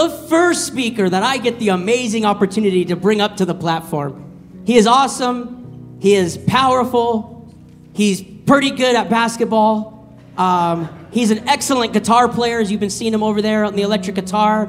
[0.00, 4.62] the first speaker that I get the amazing opportunity to bring up to the platform.
[4.64, 7.54] He is awesome, he is powerful,
[7.92, 10.16] he's pretty good at basketball.
[10.38, 13.82] Um, he's an excellent guitar player, as you've been seeing him over there on the
[13.82, 14.66] electric guitar.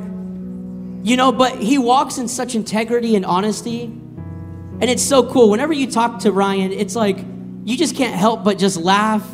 [1.04, 3.84] You know, but he walks in such integrity and honesty.
[3.84, 5.50] And it's so cool.
[5.50, 7.18] Whenever you talk to Ryan, it's like
[7.64, 9.26] you just can't help but just laugh.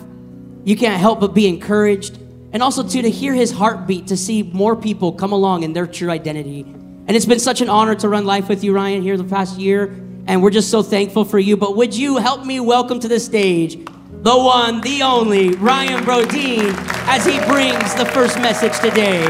[0.63, 2.19] You can't help but be encouraged.
[2.53, 5.85] And also, too, to hear his heartbeat, to see more people come along in their
[5.85, 6.61] true identity.
[6.61, 9.59] And it's been such an honor to run life with you, Ryan, here the past
[9.59, 9.95] year.
[10.27, 11.57] And we're just so thankful for you.
[11.57, 13.85] But would you help me welcome to the stage
[14.21, 16.73] the one, the only, Ryan Brodien,
[17.07, 19.25] as he brings the first message today.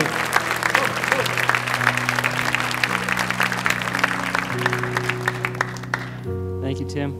[6.61, 7.11] Thank you, Tim.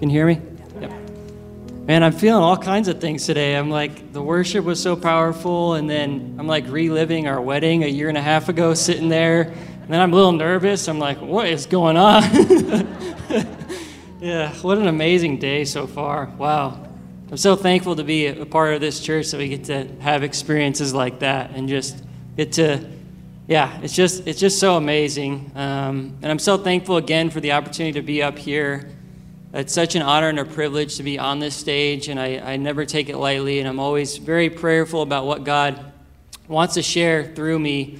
[0.00, 0.49] Can you hear me?
[1.90, 3.56] Man, I'm feeling all kinds of things today.
[3.56, 7.88] I'm like, the worship was so powerful, and then I'm like reliving our wedding a
[7.88, 10.86] year and a half ago, sitting there, and then I'm a little nervous.
[10.86, 12.22] I'm like, what is going on?
[14.20, 16.26] Yeah, what an amazing day so far.
[16.38, 16.86] Wow.
[17.28, 20.22] I'm so thankful to be a part of this church that we get to have
[20.22, 22.04] experiences like that and just
[22.36, 22.86] get to,
[23.48, 25.50] yeah, it's just, it's just so amazing.
[25.56, 28.90] Um, and I'm so thankful again for the opportunity to be up here.
[29.52, 32.56] It's such an honor and a privilege to be on this stage, and I, I
[32.56, 33.58] never take it lightly.
[33.58, 35.92] And I'm always very prayerful about what God
[36.46, 37.98] wants to share through me.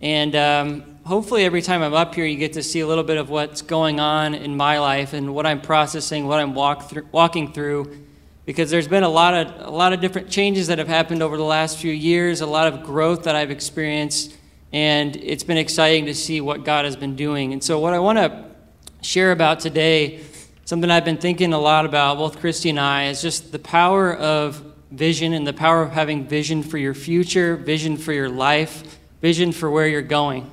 [0.00, 3.18] And um, hopefully every time I'm up here, you get to see a little bit
[3.18, 7.06] of what's going on in my life and what I'm processing, what I'm walk through,
[7.12, 7.96] walking through.
[8.44, 11.36] Because there's been a lot of a lot of different changes that have happened over
[11.36, 14.34] the last few years, a lot of growth that I've experienced,
[14.72, 17.52] and it's been exciting to see what God has been doing.
[17.52, 18.44] And so, what I want to
[19.02, 20.20] share about today,
[20.70, 24.14] something I've been thinking a lot about, both Christy and I, is just the power
[24.14, 29.00] of vision and the power of having vision for your future, vision for your life,
[29.20, 30.48] vision for where you're going.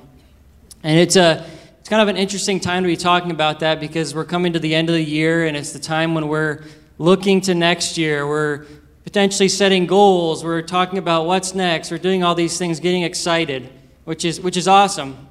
[0.82, 4.12] And it's a it's kind of an interesting time to be talking about that because
[4.12, 6.64] we're coming to the end of the year and it's the time when we're
[6.98, 8.26] looking to next year.
[8.26, 8.66] We're
[9.04, 10.42] potentially setting goals.
[10.42, 11.92] We're talking about what's next.
[11.92, 13.70] We're doing all these things, getting excited,
[14.02, 15.28] which is which is awesome.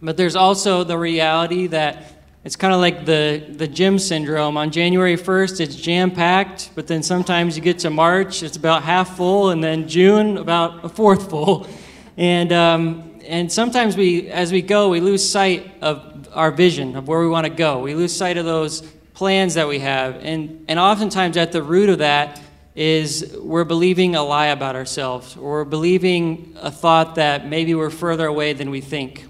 [0.00, 2.11] But there's also the reality that
[2.44, 4.56] it's kind of like the, the gym syndrome.
[4.56, 8.82] On January 1st, it's jam packed, but then sometimes you get to March, it's about
[8.82, 11.68] half full, and then June, about a fourth full.
[12.16, 17.08] And um, and sometimes we, as we go, we lose sight of our vision of
[17.08, 17.80] where we want to go.
[17.80, 18.82] We lose sight of those
[19.14, 20.16] plans that we have.
[20.22, 22.40] And, and oftentimes, at the root of that
[22.74, 27.90] is we're believing a lie about ourselves, or we're believing a thought that maybe we're
[27.90, 29.24] further away than we think.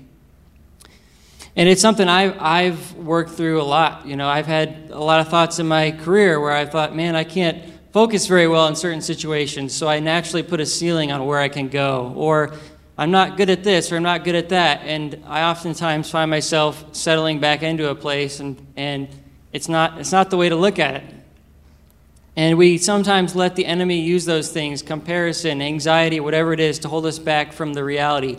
[1.54, 4.06] And it's something I've, I've worked through a lot.
[4.06, 7.14] You know, I've had a lot of thoughts in my career where I thought, man,
[7.14, 11.26] I can't focus very well in certain situations, so I naturally put a ceiling on
[11.26, 12.14] where I can go.
[12.16, 12.54] Or
[12.96, 14.80] I'm not good at this or I'm not good at that.
[14.84, 19.08] And I oftentimes find myself settling back into a place and, and
[19.52, 21.04] it's, not, it's not the way to look at it.
[22.34, 26.88] And we sometimes let the enemy use those things, comparison, anxiety, whatever it is, to
[26.88, 28.38] hold us back from the reality.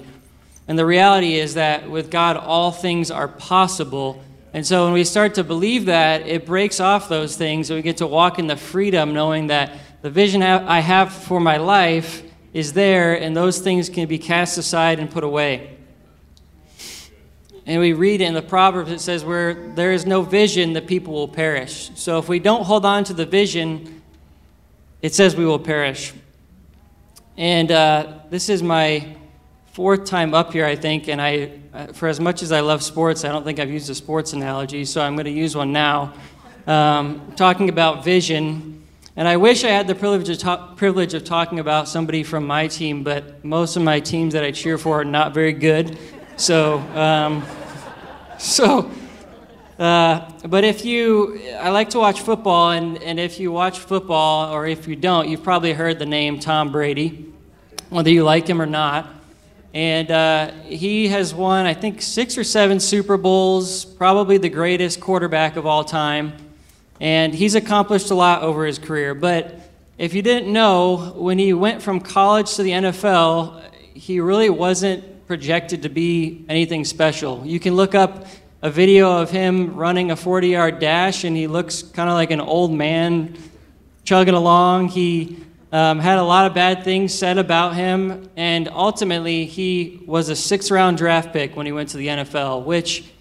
[0.68, 4.24] And the reality is that with God, all things are possible.
[4.54, 7.82] And so when we start to believe that, it breaks off those things and we
[7.82, 12.24] get to walk in the freedom knowing that the vision I have for my life
[12.54, 15.76] is there, and those things can be cast aside and put away.
[17.66, 21.14] And we read in the Proverbs, it says, Where there is no vision, the people
[21.14, 21.90] will perish.
[21.96, 24.02] So if we don't hold on to the vision,
[25.02, 26.14] it says we will perish.
[27.38, 29.16] And uh, this is my
[29.74, 31.08] fourth time up here, I think.
[31.08, 33.90] And I, uh, for as much as I love sports, I don't think I've used
[33.90, 36.14] a sports analogy, so I'm going to use one now.
[36.68, 38.84] Um, talking about vision.
[39.16, 42.68] And I wish I had the privilege of, privilege of talking about somebody from my
[42.68, 45.98] team, but most of my teams that I cheer for are not very good.
[46.38, 47.44] So, um,
[48.38, 48.92] so,
[49.80, 54.54] uh, but if you, I like to watch football, and, and if you watch football,
[54.54, 57.34] or if you don't, you've probably heard the name Tom Brady,
[57.90, 59.10] whether you like him or not.
[59.74, 65.00] And uh, he has won, I think, six or seven Super Bowls, probably the greatest
[65.00, 66.34] quarterback of all time.
[67.00, 69.16] And he's accomplished a lot over his career.
[69.16, 69.60] But
[69.98, 73.64] if you didn't know, when he went from college to the NFL,
[73.96, 77.44] he really wasn't projected to be anything special.
[77.46, 78.28] You can look up
[78.62, 82.30] a video of him running a 40 yard dash, and he looks kind of like
[82.30, 83.36] an old man
[84.04, 84.90] chugging along.
[84.90, 85.44] He
[85.74, 90.36] um, had a lot of bad things said about him, and ultimately, he was a
[90.36, 93.12] six round draft pick when he went to the NFL, which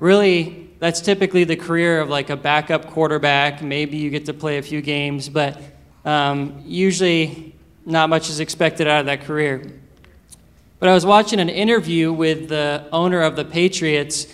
[0.00, 3.62] really that's typically the career of like a backup quarterback.
[3.62, 5.58] Maybe you get to play a few games, but
[6.04, 7.54] um, usually
[7.86, 9.72] not much is expected out of that career.
[10.80, 14.26] But I was watching an interview with the owner of the Patriots,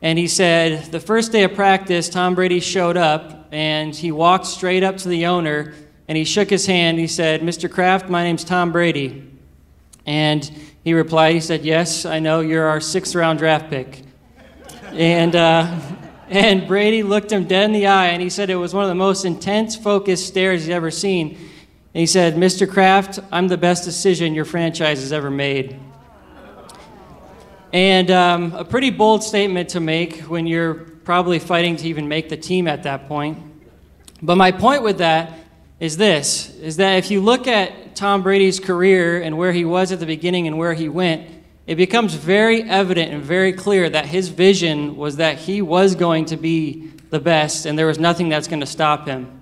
[0.00, 4.46] and he said the first day of practice, Tom Brady showed up and he walked
[4.46, 5.74] straight up to the owner
[6.08, 6.98] and he shook his hand.
[6.98, 7.70] He said, Mr.
[7.70, 9.28] Kraft, my name's Tom Brady.
[10.04, 10.44] And
[10.84, 14.02] he replied, he said, Yes, I know you're our sixth round draft pick.
[14.92, 15.80] and, uh,
[16.28, 18.88] and Brady looked him dead in the eye and he said it was one of
[18.88, 21.30] the most intense, focused stares he's ever seen.
[21.30, 22.70] And he said, Mr.
[22.70, 25.80] Kraft, I'm the best decision your franchise has ever made.
[27.72, 32.28] And um, a pretty bold statement to make when you're probably fighting to even make
[32.28, 33.38] the team at that point.
[34.22, 35.38] But my point with that
[35.78, 39.92] is this is that if you look at Tom Brady's career and where he was
[39.92, 41.28] at the beginning and where he went,
[41.66, 46.26] it becomes very evident and very clear that his vision was that he was going
[46.26, 49.40] to be the best and there was nothing that's going to stop him.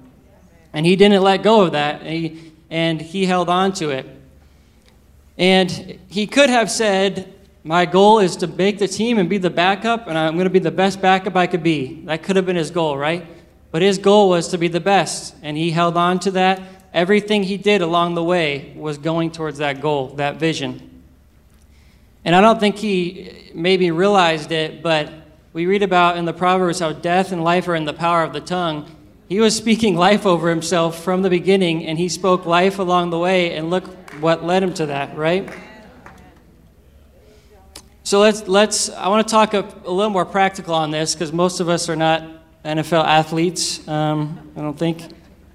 [0.73, 4.07] And he didn't let go of that, and he, and he held on to it.
[5.39, 5.71] And
[6.09, 7.33] he could have said,
[7.63, 10.51] My goal is to make the team and be the backup, and I'm going to
[10.51, 12.03] be the best backup I could be.
[12.07, 13.25] That could have been his goal, right?
[13.75, 16.63] But his goal was to be the best, and he held on to that.
[16.93, 21.03] Everything he did along the way was going towards that goal, that vision.
[22.25, 25.13] And I don't think he maybe realized it, but
[25.53, 28.33] we read about in the Proverbs how death and life are in the power of
[28.33, 28.89] the tongue.
[29.29, 33.19] He was speaking life over himself from the beginning, and he spoke life along the
[33.19, 33.87] way, and look
[34.21, 35.53] what led him to that, right?
[38.05, 41.33] So let's, let's I want to talk a, a little more practical on this because
[41.33, 43.87] most of us are not NFL athletes.
[43.87, 45.03] Um, I don't think.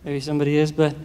[0.03, 0.95] Maybe somebody is, but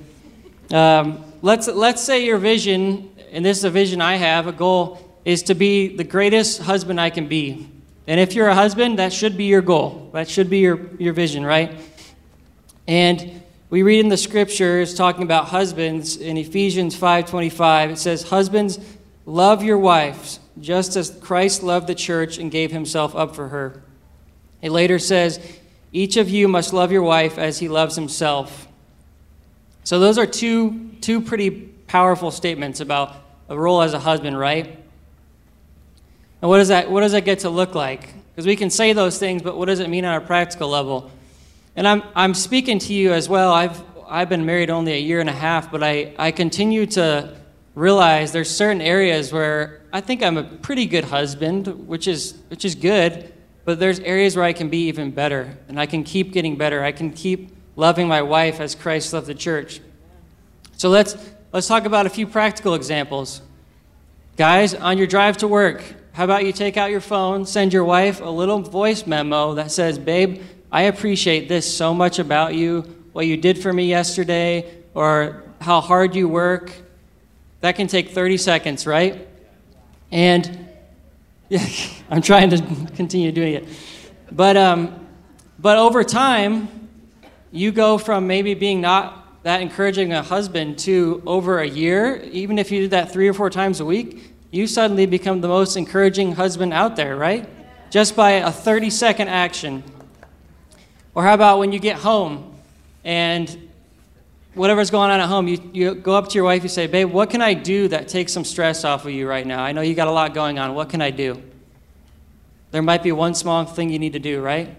[0.71, 5.21] um, let's, let's say your vision, and this is a vision I have, a goal
[5.25, 7.69] is to be the greatest husband I can be.
[8.07, 10.11] And if you're a husband, that should be your goal.
[10.13, 11.77] That should be your, your vision, right?
[12.87, 17.91] And we read in the scriptures talking about husbands in Ephesians 5:25.
[17.91, 18.79] It says, "Husbands,
[19.27, 23.83] love your wives, just as Christ loved the church and gave himself up for her."
[24.61, 25.41] It later says,
[25.95, 28.67] each of you must love your wife as he loves himself.
[29.85, 31.51] So, those are two, two pretty
[31.87, 33.15] powerful statements about
[33.49, 34.67] a role as a husband, right?
[36.43, 38.13] And what does that, what does that get to look like?
[38.33, 41.13] Because we can say those things, but what does it mean on a practical level?
[41.77, 43.53] And I'm, I'm speaking to you as well.
[43.53, 47.37] I've, I've been married only a year and a half, but I, I continue to
[47.77, 52.65] realize there's certain areas where I think I'm a pretty good husband, which is, which
[52.65, 53.33] is good.
[53.65, 56.85] But there's areas where I can be even better, and I can keep getting better.
[56.85, 59.81] I can keep loving my wife as Christ loved the church.
[60.77, 61.17] So let's,
[61.53, 63.41] let's talk about a few practical examples.
[64.37, 65.83] Guys, on your drive to work,
[66.13, 69.71] how about you take out your phone, send your wife a little voice memo that
[69.71, 72.83] says, Babe, I appreciate this so much about you,
[73.13, 76.73] what you did for me yesterday, or how hard you work.
[77.61, 79.27] That can take 30 seconds, right?
[80.11, 80.64] And
[81.49, 81.67] yeah,
[82.11, 82.59] I'm trying to
[82.95, 83.69] continue doing it.
[84.33, 85.07] But, um,
[85.59, 86.89] but over time,
[87.53, 92.59] you go from maybe being not that encouraging a husband to over a year, even
[92.59, 95.77] if you did that three or four times a week, you suddenly become the most
[95.77, 97.49] encouraging husband out there, right?
[97.91, 99.85] Just by a 30 second action.
[101.15, 102.57] Or how about when you get home
[103.05, 103.71] and
[104.55, 107.11] whatever's going on at home, you, you go up to your wife, you say, Babe,
[107.11, 109.63] what can I do that takes some stress off of you right now?
[109.63, 110.75] I know you got a lot going on.
[110.75, 111.43] What can I do?
[112.71, 114.77] There might be one small thing you need to do, right?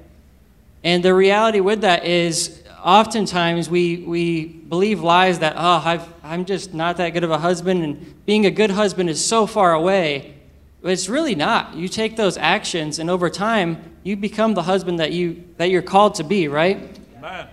[0.84, 6.46] And the reality with that is, oftentimes we, we believe lies that, oh, I've, I'm
[6.46, 9.74] just not that good of a husband, and being a good husband is so far
[9.74, 10.36] away.
[10.82, 11.74] But it's really not.
[11.74, 15.82] You take those actions, and over time, you become the husband that, you, that you're
[15.82, 17.00] called to be, right?
[17.18, 17.48] Amen.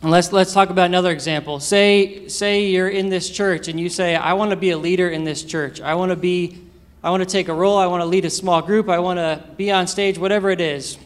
[0.00, 1.58] And let's, let's talk about another example.
[1.58, 5.08] Say, say you're in this church and you say, I want to be a leader
[5.08, 5.80] in this church.
[5.80, 6.58] I want to be,
[7.02, 7.76] I want to take a role.
[7.78, 8.88] I want to lead a small group.
[8.88, 10.98] I want to be on stage, whatever it is.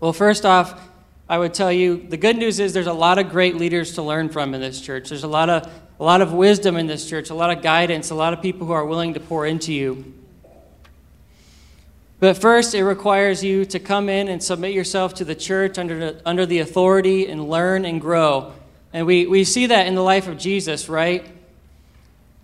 [0.00, 0.80] Well, first off,
[1.28, 4.02] I would tell you the good news is there's a lot of great leaders to
[4.02, 5.10] learn from in this church.
[5.10, 8.08] There's a lot of, a lot of wisdom in this church, a lot of guidance,
[8.08, 10.14] a lot of people who are willing to pour into you.
[12.18, 15.98] But first, it requires you to come in and submit yourself to the church under
[15.98, 18.54] the, under the authority and learn and grow.
[18.92, 21.26] And we, we see that in the life of Jesus, right?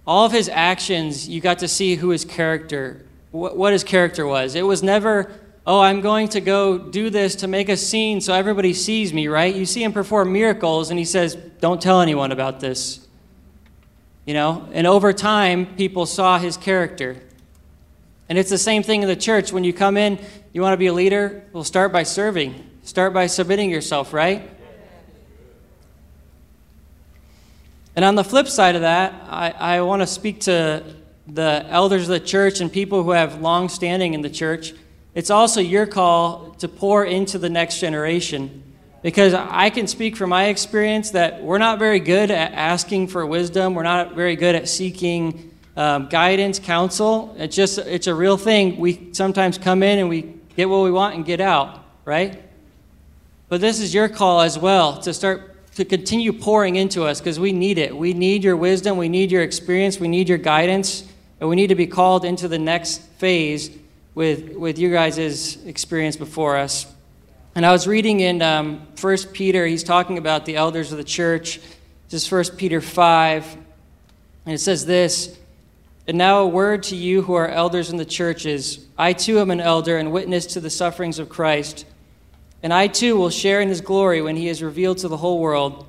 [0.06, 4.26] All of his actions, you got to see who his character, what, what his character
[4.26, 4.54] was.
[4.54, 5.32] It was never,
[5.66, 9.28] oh, I'm going to go do this to make a scene so everybody sees me,
[9.28, 9.54] right?
[9.54, 13.06] You see him perform miracles, and he says, don't tell anyone about this.
[14.26, 14.68] You know?
[14.72, 17.22] And over time, people saw his character.
[18.32, 19.52] And it's the same thing in the church.
[19.52, 20.18] When you come in,
[20.54, 21.44] you want to be a leader?
[21.52, 24.48] Well, start by serving, start by submitting yourself, right?
[27.94, 30.82] And on the flip side of that, I, I want to speak to
[31.26, 34.72] the elders of the church and people who have long standing in the church.
[35.14, 38.62] It's also your call to pour into the next generation.
[39.02, 43.26] Because I can speak from my experience that we're not very good at asking for
[43.26, 47.34] wisdom, we're not very good at seeking um, guidance, counsel.
[47.38, 48.78] It's just it's a real thing.
[48.78, 52.42] We sometimes come in and we get what we want and get out, right?
[53.48, 57.40] But this is your call as well to start to continue pouring into us because
[57.40, 57.96] we need it.
[57.96, 61.04] We need your wisdom, we need your experience, we need your guidance,
[61.40, 63.70] and we need to be called into the next phase
[64.14, 66.86] with with you guys' experience before us.
[67.54, 71.04] And I was reading in um, 1 Peter, he's talking about the elders of the
[71.04, 71.60] church.
[72.08, 73.56] This is 1 Peter 5,
[74.46, 75.38] and it says this.
[76.06, 78.86] And now, a word to you who are elders in the churches.
[78.98, 81.86] I too am an elder and witness to the sufferings of Christ.
[82.62, 85.38] And I too will share in his glory when he is revealed to the whole
[85.38, 85.86] world.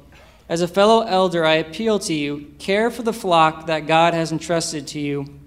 [0.50, 4.32] As a fellow elder, I appeal to you care for the flock that God has
[4.32, 5.40] entrusted to you.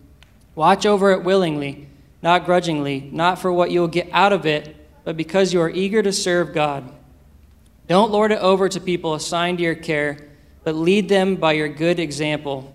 [0.56, 1.87] Watch over it willingly,
[2.23, 5.70] not grudgingly, not for what you will get out of it, but because you are
[5.70, 6.92] eager to serve God.
[7.87, 10.18] Don't lord it over to people assigned to your care,
[10.64, 12.75] but lead them by your good example.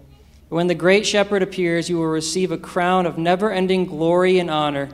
[0.51, 4.51] When the great shepherd appears, you will receive a crown of never ending glory and
[4.51, 4.89] honor.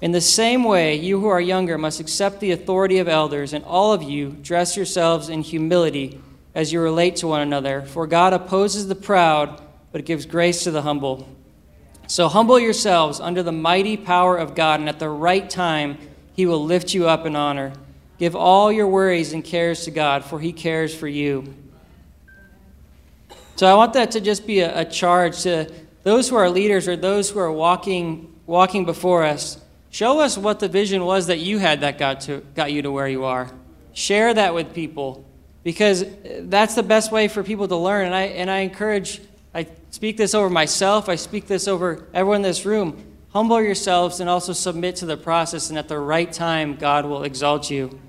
[0.00, 3.64] In the same way, you who are younger must accept the authority of elders, and
[3.64, 6.20] all of you dress yourselves in humility
[6.54, 7.82] as you relate to one another.
[7.82, 9.60] For God opposes the proud,
[9.90, 11.28] but gives grace to the humble.
[12.06, 15.98] So humble yourselves under the mighty power of God, and at the right time,
[16.34, 17.72] he will lift you up in honor.
[18.20, 21.52] Give all your worries and cares to God, for he cares for you.
[23.56, 25.70] So I want that to just be a, a, charge to
[26.02, 29.60] those who are leaders or those who are walking walking before us.
[29.90, 32.90] Show us what the vision was that you had that got to got you to
[32.90, 33.48] where you are.
[33.92, 35.24] Share that with people
[35.62, 36.04] because
[36.40, 38.06] that's the best way for people to learn.
[38.06, 39.20] And I and I encourage
[39.54, 43.04] I speak this over myself, I speak this over everyone in this room.
[43.32, 47.22] Humble yourselves and also submit to the process and at the right time God will
[47.22, 48.00] exalt you.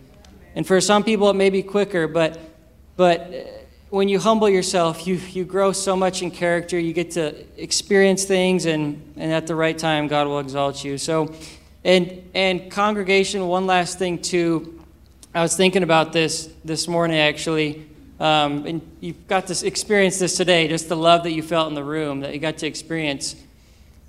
[0.55, 2.39] And for some people it may be quicker, but
[2.97, 3.31] but
[3.89, 6.79] when you humble yourself, you, you grow so much in character.
[6.79, 10.97] You get to experience things, and, and at the right time, God will exalt you.
[10.97, 11.33] So,
[11.83, 14.83] and, and congregation, one last thing, too.
[15.33, 17.87] I was thinking about this this morning, actually.
[18.19, 21.75] Um, and you've got to experience this today, just the love that you felt in
[21.75, 23.35] the room that you got to experience.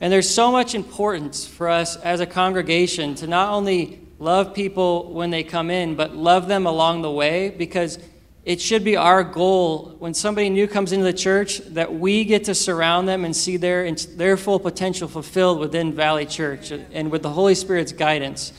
[0.00, 5.12] And there's so much importance for us as a congregation to not only love people
[5.12, 7.98] when they come in, but love them along the way because
[8.46, 12.44] it should be our goal when somebody new comes into the church that we get
[12.44, 17.22] to surround them and see their, their full potential fulfilled within Valley Church and with
[17.22, 18.52] the Holy Spirit's guidance.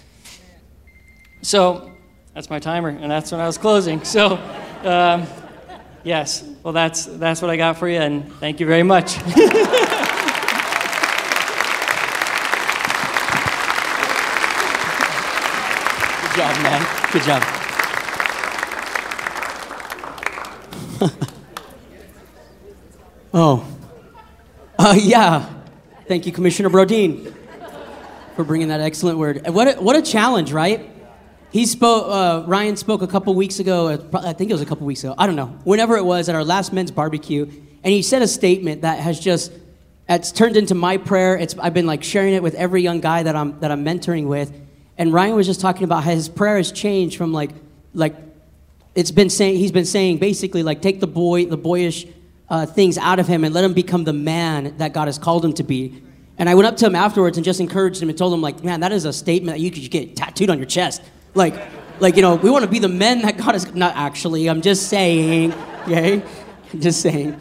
[1.42, 1.90] So
[2.34, 4.04] that's my timer, and that's when I was closing.
[4.04, 4.36] So,
[4.84, 5.26] um,
[6.04, 9.16] yes, well, that's, that's what I got for you, and thank you very much.
[9.26, 9.46] Good
[16.36, 17.12] job, man.
[17.14, 17.67] Good job.
[23.34, 23.68] oh.
[24.78, 25.50] Uh, yeah.
[26.08, 27.34] Thank you, Commissioner Brodien,
[28.36, 29.48] for bringing that excellent word.
[29.50, 30.90] What a, what a challenge, right?
[31.52, 32.06] He spoke.
[32.08, 33.88] Uh, Ryan spoke a couple weeks ago.
[33.88, 35.16] Uh, I think it was a couple weeks ago.
[35.18, 35.48] I don't know.
[35.64, 39.20] Whenever it was at our last men's barbecue, and he said a statement that has
[39.20, 39.52] just
[40.10, 41.38] it's turned into my prayer.
[41.38, 44.28] It's I've been like sharing it with every young guy that I'm that I'm mentoring
[44.28, 44.54] with,
[44.98, 47.52] and Ryan was just talking about how his prayer has changed from like
[47.94, 48.16] like
[48.98, 52.08] it's been saying he's been saying basically like take the boy the boyish
[52.50, 55.46] uh, things out of him and let him become the man that God has called
[55.46, 56.02] him to be.
[56.40, 58.64] And I went up to him afterwards and just encouraged him and told him like,
[58.64, 61.04] man, that is a statement that you could get tattooed on your chest.
[61.36, 61.56] Like,
[62.00, 63.72] like you know, we want to be the men that God has.
[63.76, 64.50] Not actually.
[64.50, 65.54] I'm just saying.
[65.84, 66.24] Okay,
[66.80, 67.40] just saying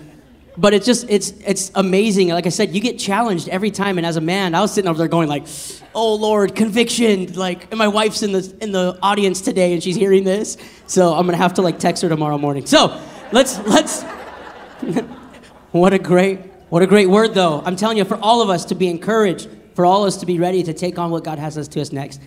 [0.59, 2.29] but it's just it's it's amazing.
[2.29, 3.99] Like i said you get challenged every time.
[3.99, 5.47] And as a man i was sitting over there going like
[5.95, 7.33] oh lord conviction.
[7.35, 10.57] Like and my wife's in the in the audience today and she's hearing this.
[10.87, 12.67] So i'm gonna have to like text her tomorrow morning.
[12.67, 13.01] So
[13.33, 14.03] let's let's
[15.73, 17.63] what a great what a great word though.
[17.65, 20.27] I'm telling you for all of us to be encouraged for all of us to
[20.27, 22.21] be ready to take on what god has us to us next.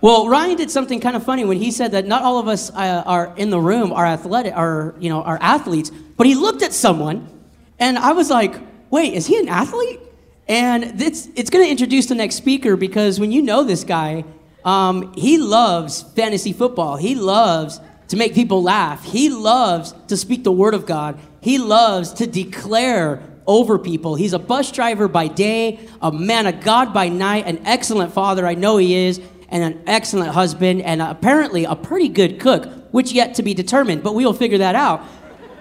[0.00, 2.70] Well ryan did something kind of funny when he said that not all of us
[2.70, 6.62] uh, are in the room are athletic are you know are athletes but he looked
[6.62, 7.35] at someone
[7.78, 8.54] and I was like,
[8.90, 10.00] wait, is he an athlete?
[10.48, 14.24] And it's, it's going to introduce the next speaker because when you know this guy,
[14.64, 16.96] um, he loves fantasy football.
[16.96, 19.04] He loves to make people laugh.
[19.04, 21.18] He loves to speak the word of God.
[21.40, 24.14] He loves to declare over people.
[24.14, 28.46] He's a bus driver by day, a man of God by night, an excellent father,
[28.46, 33.12] I know he is, and an excellent husband, and apparently a pretty good cook, which
[33.12, 35.04] yet to be determined, but we will figure that out.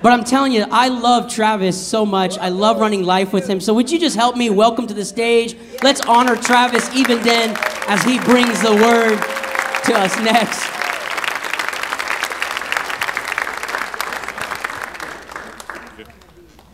[0.05, 2.38] But I'm telling you, I love Travis so much.
[2.38, 3.59] I love running life with him.
[3.59, 5.57] So would you just help me welcome to the stage?
[5.81, 7.57] Let's honor Travis Evenden
[7.88, 9.17] as he brings the word
[9.85, 10.62] to us next.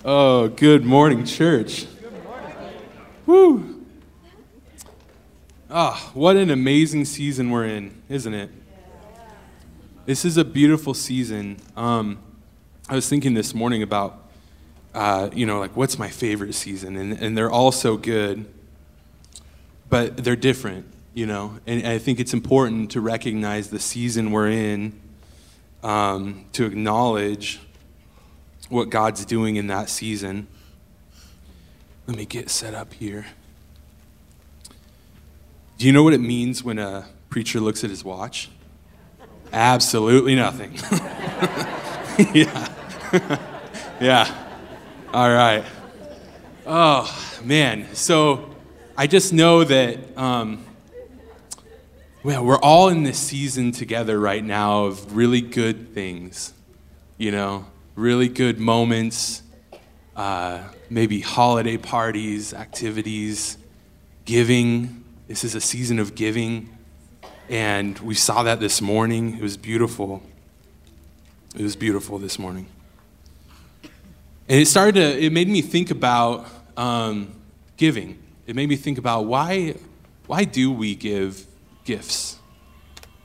[0.03, 1.87] Oh, good morning, church.
[3.25, 3.85] Woo.
[5.69, 8.49] Ah, oh, what an amazing season we're in, isn't it?
[10.05, 11.55] This is a beautiful season.
[11.77, 12.19] Um,
[12.91, 14.21] I was thinking this morning about,
[14.93, 18.45] uh, you know, like what's my favorite season, and, and they're all so good,
[19.89, 21.57] but they're different, you know.
[21.65, 24.99] And I think it's important to recognize the season we're in,
[25.83, 27.61] um, to acknowledge
[28.67, 30.47] what God's doing in that season.
[32.07, 33.25] Let me get set up here.
[35.77, 38.49] Do you know what it means when a preacher looks at his watch?
[39.53, 40.73] Absolutely nothing.
[42.33, 42.67] yeah.
[44.01, 44.33] yeah.
[45.13, 45.63] All right.
[46.65, 47.93] Oh, man.
[47.93, 48.55] So
[48.97, 50.65] I just know that, um,
[52.23, 56.53] well, we're all in this season together right now of really good things,
[57.17, 57.65] you know?
[57.95, 59.43] really good moments,
[60.15, 63.57] uh, maybe holiday parties, activities,
[64.25, 65.03] giving.
[65.27, 66.75] This is a season of giving.
[67.49, 69.37] And we saw that this morning.
[69.37, 70.23] It was beautiful.
[71.55, 72.67] It was beautiful this morning.
[74.51, 77.33] And it started to, it made me think about um,
[77.77, 78.21] giving.
[78.45, 79.75] It made me think about why,
[80.27, 81.45] why do we give
[81.85, 82.37] gifts?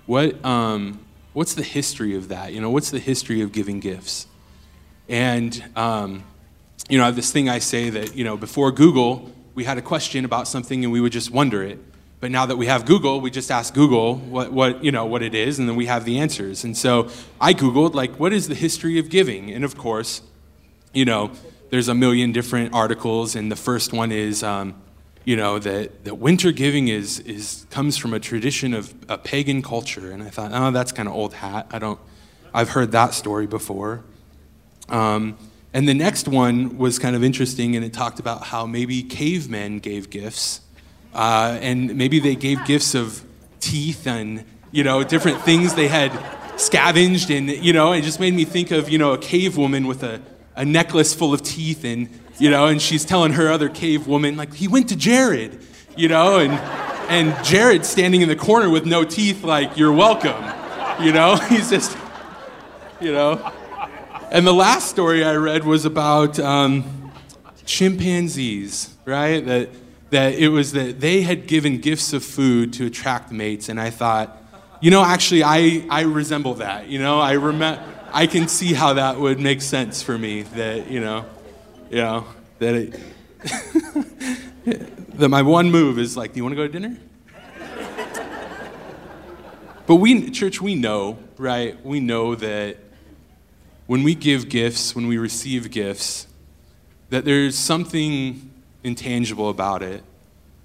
[0.07, 2.53] What, um, what's the history of that?
[2.53, 4.29] You know, what's the history of giving gifts?
[5.09, 6.23] And, um,
[6.89, 9.79] you know, I have this thing I say that, you know, before Google, we had
[9.79, 11.81] a question about something and we would just wonder it.
[12.21, 15.23] But now that we have Google, we just ask Google what, what, you know, what
[15.23, 16.63] it is, and then we have the answers.
[16.63, 19.51] And so I Googled, like, what is the history of giving?
[19.51, 20.23] And of course,
[20.97, 21.31] you know,
[21.69, 24.75] there's a million different articles, and the first one is, um,
[25.27, 29.61] you know, that, that winter giving is, is, comes from a tradition of a pagan
[29.61, 30.11] culture.
[30.11, 31.67] And I thought, oh, that's kind of old hat.
[31.71, 32.01] I don't,
[32.55, 34.05] I've heard that story before.
[34.89, 35.37] Um,
[35.75, 39.81] and the next one was kind of interesting, and it talked about how maybe cavemen
[39.81, 40.63] gave gifts,
[41.13, 43.23] uh, and maybe they gave gifts of
[43.61, 46.11] teeth and you know different things they had
[46.59, 49.87] scavenged, and you know it just made me think of you know a cave woman
[49.87, 50.23] with a,
[50.57, 54.37] a necklace full of teeth, and you know, and she's telling her other cave woman
[54.37, 55.61] like he went to Jared,
[55.97, 56.53] you know, and
[57.09, 60.45] and Jared standing in the corner with no teeth, like you're welcome,
[61.01, 61.97] you know, he's just,
[63.01, 63.53] you know.
[64.31, 67.13] And the last story I read was about um,
[67.65, 69.45] chimpanzees, right?
[69.45, 69.69] That,
[70.11, 73.69] that it was that they had given gifts of food to attract mates.
[73.69, 74.43] And I thought,
[74.81, 76.89] you know, actually, I, I resemble that.
[76.89, 77.79] You know, I, rem-
[78.13, 80.43] I can see how that would make sense for me.
[80.43, 81.27] That, you know,
[81.91, 82.27] you know,
[82.59, 83.01] that, it,
[85.19, 86.97] that my one move is like, do you want to go to dinner?
[89.87, 91.83] But we, church, we know, right?
[91.85, 92.79] We know that
[93.87, 96.27] when we give gifts, when we receive gifts,
[97.11, 98.51] that there's something
[98.83, 100.03] intangible about it.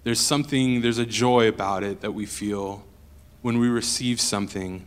[0.04, 2.84] There's something, there's a joy about it that we feel
[3.44, 4.86] when we receive something.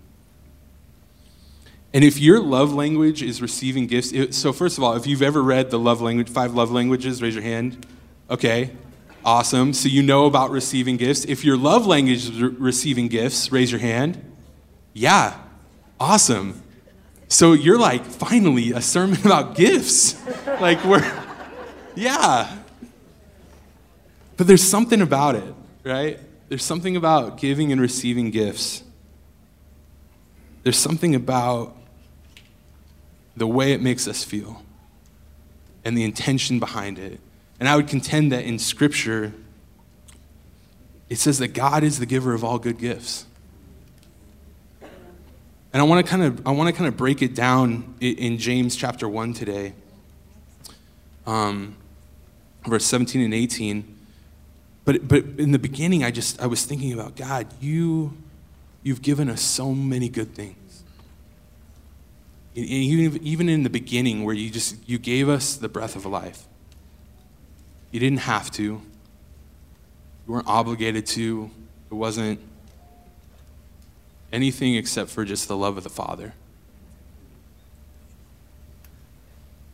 [1.94, 5.22] And if your love language is receiving gifts, it, so first of all, if you've
[5.22, 7.86] ever read the love language, five love languages, raise your hand.
[8.28, 8.72] Okay,
[9.24, 9.72] awesome.
[9.72, 11.24] So you know about receiving gifts.
[11.24, 14.20] If your love language is re- receiving gifts, raise your hand.
[14.92, 15.38] Yeah,
[16.00, 16.60] awesome.
[17.28, 20.16] So you're like, finally, a sermon about gifts.
[20.60, 21.08] like, we're,
[21.94, 22.58] yeah.
[24.36, 25.54] But there's something about it,
[25.84, 26.18] right?
[26.48, 28.82] There's something about giving and receiving gifts.
[30.64, 31.76] There's something about
[33.36, 34.62] the way it makes us feel
[35.84, 37.20] and the intention behind it.
[37.60, 39.32] And I would contend that in Scripture,
[41.08, 43.26] it says that God is the giver of all good gifts.
[45.72, 48.38] And I want to kind of I want to kind of break it down in
[48.38, 49.74] James chapter 1 today.
[51.26, 51.76] Um,
[52.64, 53.96] verse 17 and 18.
[54.84, 58.16] But but in the beginning I just I was thinking about God, you
[58.84, 60.63] you've given us so many good things.
[62.54, 66.46] Even, in the beginning where you just you gave us the breath of life.
[67.90, 68.62] You didn't have to.
[68.62, 68.82] You
[70.26, 71.50] weren't obligated to.
[71.90, 72.40] It wasn't
[74.32, 76.34] anything except for just the love of the Father.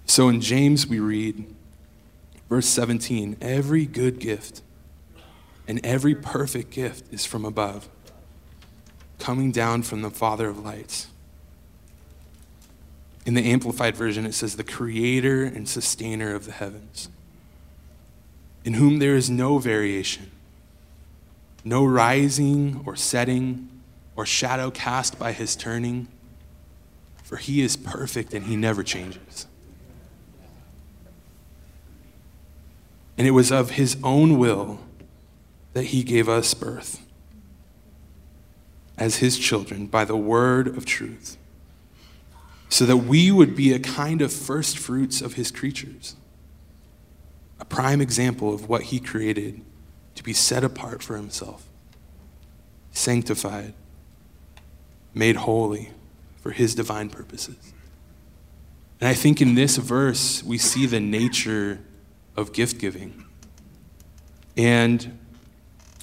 [0.06, 1.54] So in James, we read,
[2.48, 4.62] verse 17 every good gift
[5.68, 7.88] and every perfect gift is from above,
[9.20, 11.06] coming down from the Father of lights,
[13.30, 17.08] In the Amplified Version, it says, the creator and sustainer of the heavens,
[18.64, 20.32] in whom there is no variation,
[21.62, 23.68] no rising or setting,
[24.16, 26.08] or shadow cast by his turning,
[27.22, 29.46] for he is perfect and he never changes.
[33.16, 34.80] And it was of his own will
[35.74, 37.00] that he gave us birth
[38.98, 41.36] as his children by the word of truth,
[42.70, 46.16] so that we would be a kind of first fruits of his creatures,
[47.58, 49.60] a prime example of what he created
[50.14, 51.66] to be set apart for himself,
[52.92, 53.74] sanctified,
[55.12, 55.90] made holy
[56.40, 57.74] for his divine purposes.
[59.00, 61.80] And I think in this verse, we see the nature
[62.36, 63.26] of gift giving.
[64.56, 65.18] And,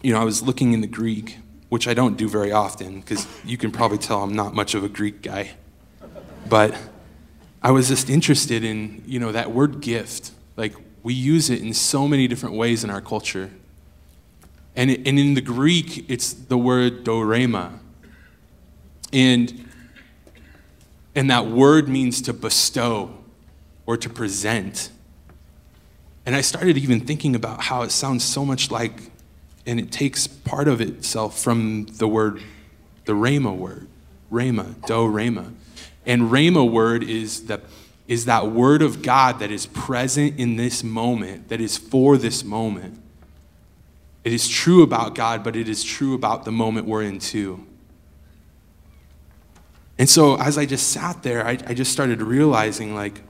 [0.03, 1.37] you know, I was looking in the Greek
[1.69, 4.83] which I don't do very often because you can probably tell I'm not much of
[4.83, 5.51] a Greek guy.
[6.49, 6.75] But
[7.61, 10.31] I was just interested in, you know, that word gift.
[10.55, 13.51] Like, we use it in so many different ways in our culture.
[14.75, 17.79] And, it, and in the Greek, it's the word dorema.
[19.11, 19.67] And,
[21.15, 23.17] and that word means to bestow
[23.85, 24.89] or to present.
[26.25, 29.11] And I started even thinking about how it sounds so much like
[29.67, 32.41] and it takes part of itself from the word,
[33.03, 33.87] the rhema word,
[34.31, 35.53] rhema, do rhema.
[36.05, 37.61] And rhema word is the
[38.07, 42.41] is that word of God that is present in this moment, that is for this
[42.41, 42.97] moment.
[44.23, 47.65] It is true about God, but it is true about the moment we're in too.
[49.97, 53.23] And so as I just sat there, I, I just started realizing like,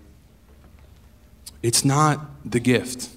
[1.63, 3.09] it's not the gift,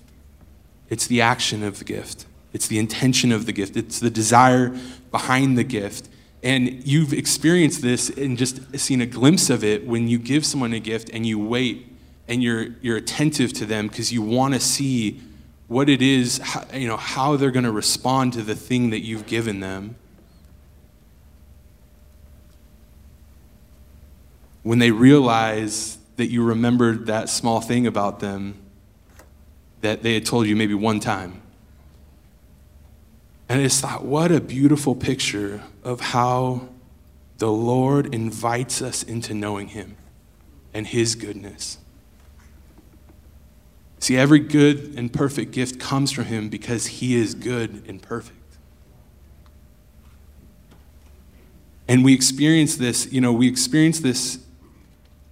[0.88, 2.26] it's the action of the gift.
[2.52, 4.76] It's the intention of the gift, it's the desire
[5.10, 6.08] behind the gift.
[6.42, 10.72] And you've experienced this and just seen a glimpse of it when you give someone
[10.72, 11.87] a gift and you wait
[12.29, 15.20] and you're, you're attentive to them because you want to see
[15.68, 19.00] what it is, how, you know, how they're going to respond to the thing that
[19.00, 19.96] you've given them.
[24.62, 28.57] When they realize that you remembered that small thing about them
[29.81, 31.40] that they had told you maybe one time.
[33.48, 36.68] And I just thought, what a beautiful picture of how
[37.38, 39.96] the Lord invites us into knowing Him
[40.74, 41.78] and His goodness.
[43.98, 48.36] See, every good and perfect gift comes from Him because He is good and perfect.
[51.88, 54.38] And we experience this, you know, we experience this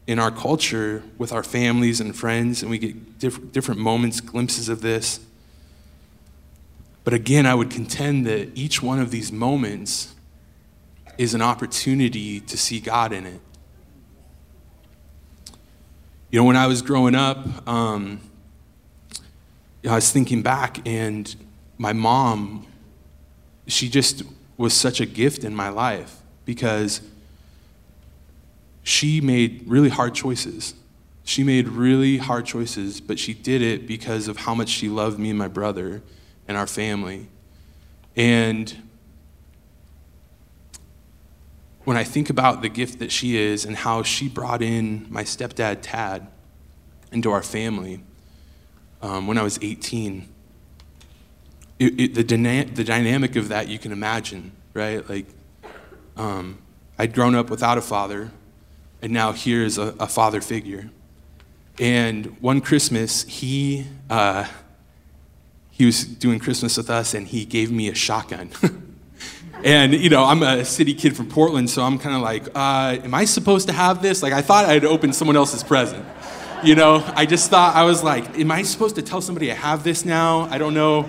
[0.09, 4.69] in our culture with our families and friends, and we get diff- different moments, glimpses
[4.69, 5.21] of this.
[7.05, 10.15] But again, I would contend that each one of these moments
[11.19, 13.41] is an opportunity to see God in it.
[16.31, 18.21] You know, when I was growing up, um,
[19.87, 21.35] I was thinking back, and
[21.77, 22.67] my mom,
[23.67, 24.23] she just
[24.57, 27.01] was such a gift in my life because
[28.83, 30.75] she made really hard choices.
[31.25, 35.19] She made really hard choices, but she did it because of how much she loved
[35.19, 36.03] me and my brother
[36.47, 37.29] and our family.
[38.17, 38.75] And
[41.89, 45.25] when I think about the gift that she is and how she brought in my
[45.25, 46.27] stepdad, Tad,
[47.13, 48.03] into our family
[49.01, 50.29] um, when I was 18,
[51.79, 55.09] it, it, the, dyna- the dynamic of that you can imagine, right?
[55.09, 55.29] Like,
[56.19, 56.59] um,
[56.99, 58.33] I'd grown up without a father,
[59.01, 60.91] and now here's a, a father figure.
[61.79, 63.87] And one Christmas, he.
[64.11, 64.47] Uh,
[65.71, 68.51] he was doing Christmas with us and he gave me a shotgun.
[69.65, 72.99] and, you know, I'm a city kid from Portland, so I'm kind of like, uh,
[73.03, 74.23] am I supposed to have this?
[74.23, 76.05] Like, I thought I'd opened someone else's present.
[76.63, 79.55] You know, I just thought, I was like, am I supposed to tell somebody I
[79.55, 80.43] have this now?
[80.43, 81.09] I don't know.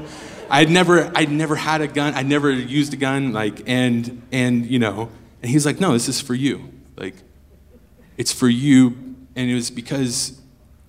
[0.49, 2.13] I'd never, I'd never had a gun.
[2.15, 3.33] I'd never used a gun.
[3.33, 5.09] Like, and, and, you know,
[5.41, 6.71] and he's like, no, this is for you.
[6.97, 7.15] Like,
[8.17, 9.15] it's for you.
[9.35, 10.39] And it was because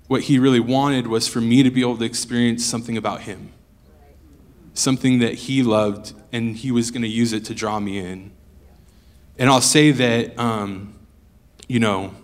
[0.08, 3.52] what he really wanted was for me to be able to experience something about him
[4.74, 8.32] something that he loved, and he was going to use it to draw me in.
[9.38, 10.94] And I'll say that, um,
[11.68, 12.14] you know,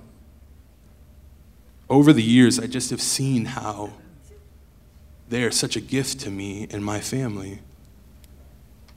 [1.89, 3.93] over the years, I just have seen how
[5.29, 7.61] they are such a gift to me and my family.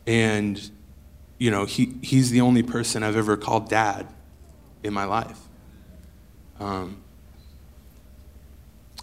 [0.06, 0.70] And,
[1.38, 4.08] you know, he, he's the only person I've ever called dad
[4.84, 5.40] in my life.
[6.60, 6.98] Um,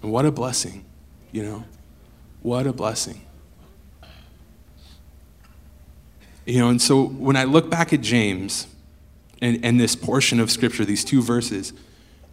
[0.02, 0.84] what a blessing,
[1.32, 1.64] you know?
[2.42, 3.25] What a blessing.
[6.46, 8.68] You know, and so when I look back at James
[9.42, 11.72] and, and this portion of Scripture, these two verses,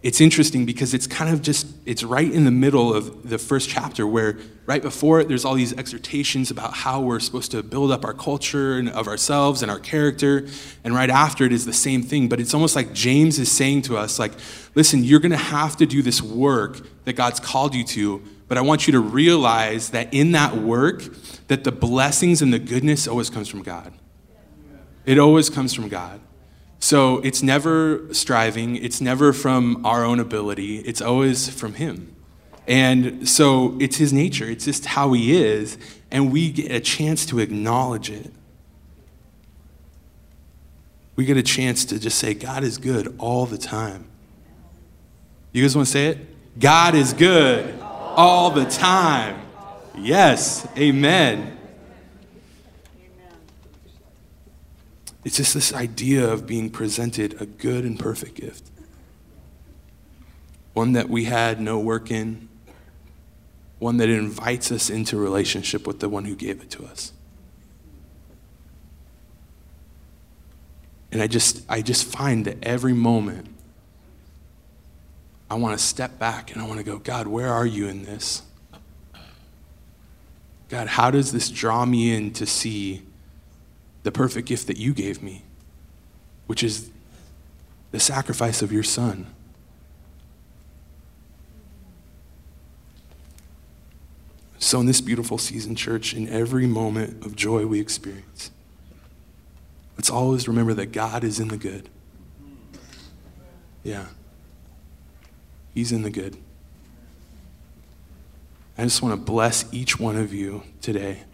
[0.04, 3.70] it's interesting because it's kind of just it's right in the middle of the first
[3.70, 7.90] chapter where right before it there's all these exhortations about how we're supposed to build
[7.90, 10.46] up our culture and of ourselves and our character.
[10.84, 13.80] And right after it is the same thing but it's almost like james is saying
[13.82, 14.32] to us like
[14.74, 18.58] listen you're going to have to do this work that god's called you to but
[18.58, 21.02] i want you to realize that in that work
[21.48, 23.90] that the blessings and the goodness always comes from god
[25.06, 26.20] it always comes from god
[26.84, 32.14] so it's never striving, it's never from our own ability, it's always from Him.
[32.68, 35.78] And so it's His nature, it's just how He is,
[36.10, 38.30] and we get a chance to acknowledge it.
[41.16, 44.04] We get a chance to just say, God is good all the time.
[45.52, 46.60] You guys want to say it?
[46.60, 49.40] God is good all the time.
[49.96, 51.56] Yes, amen.
[55.24, 58.70] It's just this idea of being presented a good and perfect gift.
[60.74, 62.48] One that we had no work in,
[63.78, 67.12] one that invites us into relationship with the one who gave it to us.
[71.10, 73.48] And I just, I just find that every moment
[75.48, 78.04] I want to step back and I want to go, God, where are you in
[78.04, 78.42] this?
[80.68, 83.02] God, how does this draw me in to see
[84.04, 85.42] the perfect gift that you gave me,
[86.46, 86.90] which is
[87.90, 89.26] the sacrifice of your son.
[94.58, 98.50] So, in this beautiful season, church, in every moment of joy we experience,
[99.96, 101.88] let's always remember that God is in the good.
[103.82, 104.06] Yeah.
[105.74, 106.36] He's in the good.
[108.76, 111.24] I just want to bless each one of you today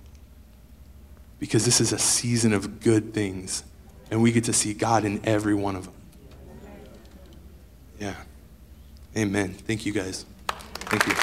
[1.41, 3.65] because this is a season of good things,
[4.11, 5.95] and we get to see God in every one of them.
[7.99, 8.15] Yeah.
[9.17, 9.55] Amen.
[9.55, 10.25] Thank you, guys.
[10.47, 11.15] Thank you.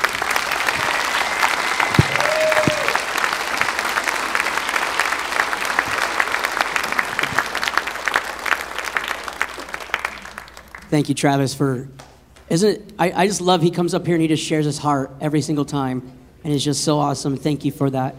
[10.89, 11.89] Thank you, Travis, for
[12.49, 14.77] isn't it I, I just love he comes up here and he just shares his
[14.77, 16.12] heart every single time.
[16.43, 17.36] And it's just so awesome.
[17.36, 18.15] Thank you for that.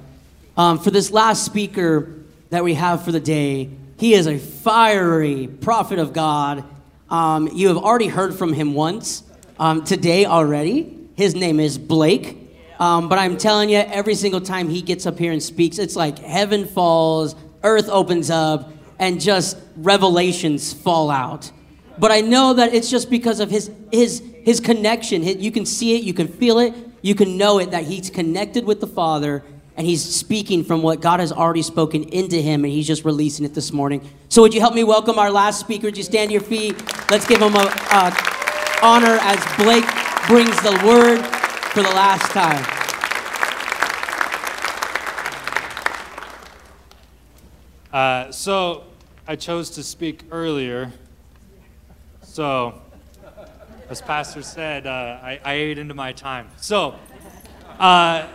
[0.59, 2.17] Um, for this last speaker
[2.51, 6.65] that we have for the day, he is a fiery prophet of God.
[7.09, 9.23] Um, you have already heard from him once
[9.61, 11.09] um, today already.
[11.15, 12.37] His name is Blake.
[12.81, 15.95] Um, but I'm telling you, every single time he gets up here and speaks, it's
[15.95, 21.53] like heaven falls, earth opens up, and just revelations fall out.
[21.99, 25.23] But I know that it's just because of his his his connection.
[25.23, 28.65] You can see it, you can feel it, you can know it that he's connected
[28.65, 29.45] with the Father
[29.79, 33.45] and he's speaking from what God has already spoken into him, and he's just releasing
[33.45, 34.07] it this morning.
[34.29, 35.87] So, would you help me welcome our last speaker?
[35.87, 36.75] Would you stand to your feet?
[37.13, 38.11] Let's give him a uh,
[38.83, 39.87] honor as Blake
[40.27, 41.25] brings the word
[41.69, 42.65] for the last time.
[47.93, 48.83] Uh, so,
[49.29, 50.93] I chose to speak earlier.
[52.23, 52.83] So,
[53.89, 56.49] as Pastor said, uh, I, I, ate into my time.
[56.57, 56.97] So,
[57.79, 58.27] uh,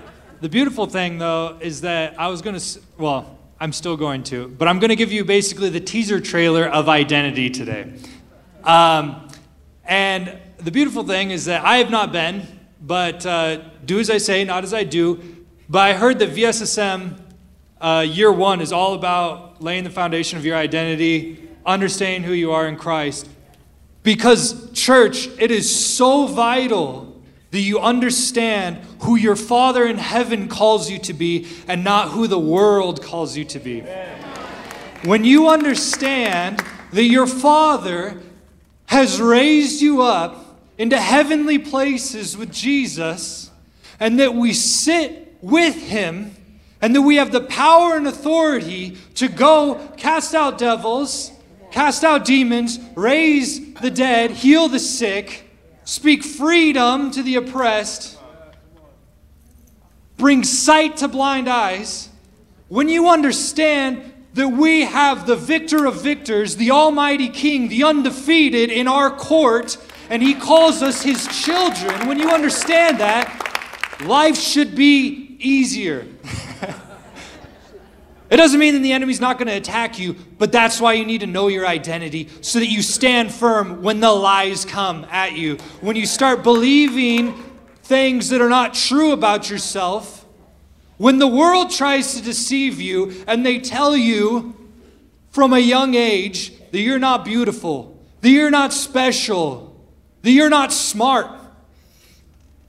[0.43, 4.49] the beautiful thing, though, is that I was going to, well, I'm still going to,
[4.49, 7.93] but I'm going to give you basically the teaser trailer of Identity today.
[8.65, 9.29] Um,
[9.85, 12.45] and the beautiful thing is that I have not been,
[12.81, 15.45] but uh, do as I say, not as I do.
[15.69, 17.21] But I heard that VSSM
[17.79, 22.51] uh, year one is all about laying the foundation of your identity, understanding who you
[22.51, 23.29] are in Christ.
[24.03, 27.12] Because, church, it is so vital
[27.53, 32.25] that you understand who your Father in heaven calls you to be and not who
[32.25, 33.81] the world calls you to be.
[35.03, 36.63] When you understand
[36.93, 38.19] that your Father
[38.87, 43.51] has raised you up into heavenly places with Jesus,
[43.99, 46.35] and that we sit with Him,
[46.81, 51.31] and that we have the power and authority to go cast out devils,
[51.69, 55.42] cast out demons, raise the dead, heal the sick
[55.83, 58.17] speak freedom to the oppressed,
[60.17, 62.09] bring sight to blind eyes,
[62.69, 68.71] when you understand that we have the victor of victors, the Almighty King, the undefeated
[68.71, 69.77] in our court,
[70.09, 76.07] and He calls us His children, when you understand that, life should be easier.
[78.33, 81.05] It doesn't mean that the enemy's not going to attack you, but that's why you
[81.05, 85.33] need to know your identity so that you stand firm when the lies come at
[85.33, 85.57] you.
[85.81, 87.35] When you start believing
[87.83, 90.25] things that are not true about yourself,
[90.97, 94.55] when the world tries to deceive you and they tell you
[95.29, 99.79] from a young age that you're not beautiful, that you're not special,
[100.23, 101.27] that you're not smart.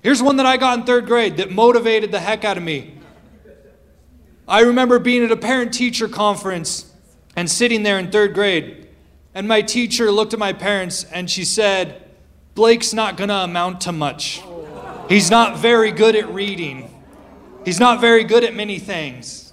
[0.02, 2.98] Here's one that I got in third grade that motivated the heck out of me.
[4.46, 6.92] I remember being at a parent teacher conference
[7.34, 8.88] and sitting there in third grade,
[9.34, 12.02] and my teacher looked at my parents and she said,
[12.54, 14.42] Blake's not going to amount to much.
[15.08, 16.90] He's not very good at reading,
[17.64, 19.52] he's not very good at many things.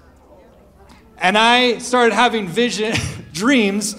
[1.18, 2.94] And I started having vision,
[3.34, 3.96] dreams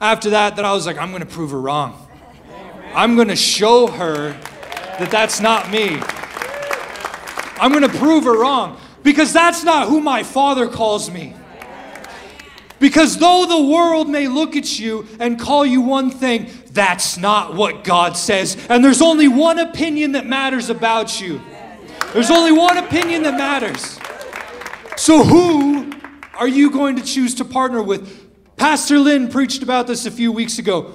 [0.00, 2.02] after that that I was like, I'm going to prove her wrong.
[2.94, 4.30] I'm going to show her
[4.98, 5.98] that that's not me.
[7.60, 11.32] I'm going to prove her wrong because that's not who my father calls me.
[12.80, 17.54] Because though the world may look at you and call you one thing, that's not
[17.54, 18.56] what God says.
[18.68, 21.40] And there's only one opinion that matters about you.
[22.14, 23.96] There's only one opinion that matters.
[24.96, 25.92] So, who
[26.34, 28.56] are you going to choose to partner with?
[28.56, 30.92] Pastor Lynn preached about this a few weeks ago.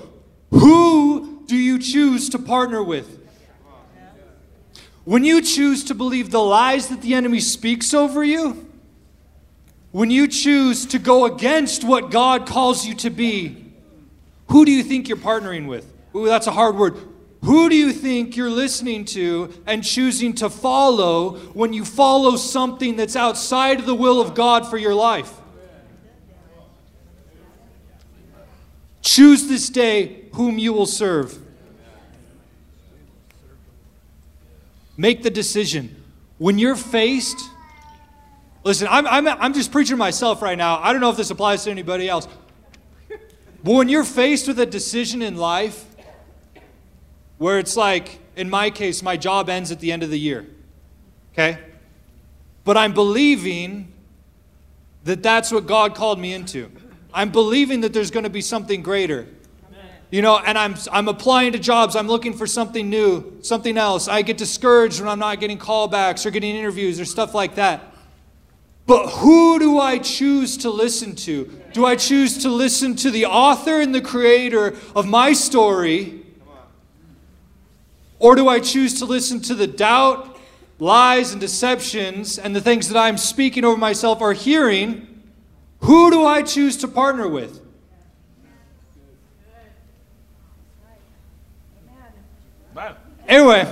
[0.50, 3.20] Who do you choose to partner with?
[5.03, 8.67] When you choose to believe the lies that the enemy speaks over you,
[9.91, 13.73] when you choose to go against what God calls you to be,
[14.49, 15.91] who do you think you're partnering with?
[16.15, 16.97] Ooh, that's a hard word.
[17.43, 22.95] Who do you think you're listening to and choosing to follow when you follow something
[22.95, 25.33] that's outside of the will of God for your life?
[29.01, 31.39] Choose this day whom you will serve.
[35.01, 35.95] Make the decision.
[36.37, 37.49] When you're faced,
[38.63, 40.77] listen, I'm, I'm, I'm just preaching myself right now.
[40.77, 42.27] I don't know if this applies to anybody else.
[43.09, 45.83] But when you're faced with a decision in life
[47.39, 50.45] where it's like, in my case, my job ends at the end of the year,
[51.33, 51.57] okay?
[52.63, 53.91] But I'm believing
[55.03, 56.71] that that's what God called me into.
[57.11, 59.27] I'm believing that there's going to be something greater.
[60.12, 61.95] You know, and I'm, I'm applying to jobs.
[61.95, 64.10] I'm looking for something new, something else.
[64.10, 67.82] I get discouraged when I'm not getting callbacks or getting interviews or stuff like that.
[68.86, 71.45] But who do I choose to listen to?
[71.71, 76.26] Do I choose to listen to the author and the creator of my story?
[78.19, 80.38] Or do I choose to listen to the doubt,
[80.78, 85.08] lies, and deceptions and the things that I'm speaking over myself or hearing?
[85.80, 87.62] Who do I choose to partner with?
[93.31, 93.65] Anyway,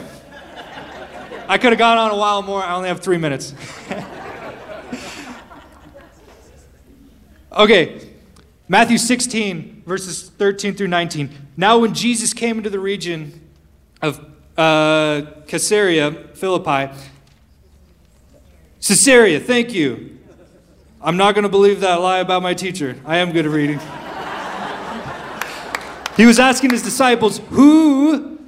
[1.50, 2.64] I could have gone on a while more.
[2.64, 3.54] I only have three minutes.
[7.52, 8.10] okay,
[8.70, 11.30] Matthew 16, verses 13 through 19.
[11.58, 13.50] Now, when Jesus came into the region
[14.02, 14.26] of
[14.58, 16.98] uh, Caesarea Philippi,
[18.80, 20.20] Caesarea, thank you.
[21.02, 22.98] I'm not going to believe that lie about my teacher.
[23.04, 23.80] I am good at reading.
[26.16, 28.39] he was asking his disciples, Who